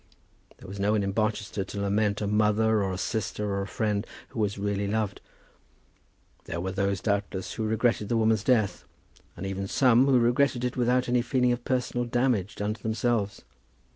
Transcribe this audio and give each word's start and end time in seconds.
There 0.57 0.67
was 0.67 0.79
no 0.79 0.93
one 0.93 1.03
in 1.03 1.11
Barchester 1.11 1.63
to 1.63 1.79
lament 1.79 2.21
a 2.21 2.25
mother, 2.27 2.81
or 2.81 2.91
a 2.91 2.97
sister, 2.97 3.51
or 3.51 3.61
a 3.61 3.67
friend 3.67 4.07
who 4.29 4.39
was 4.39 4.57
really 4.57 4.87
loved. 4.87 5.21
There 6.45 6.59
were 6.59 6.71
those, 6.71 7.01
doubtless, 7.01 7.53
who 7.53 7.67
regretted 7.67 8.09
the 8.09 8.17
woman's 8.17 8.43
death, 8.43 8.83
and 9.37 9.45
even 9.45 9.67
some 9.67 10.07
who 10.07 10.17
regretted 10.17 10.63
it 10.65 10.75
without 10.75 11.07
any 11.07 11.21
feeling 11.21 11.51
of 11.51 11.63
personal 11.65 12.07
damage 12.07 12.55
done 12.55 12.73
to 12.73 12.81
themselves. 12.81 13.43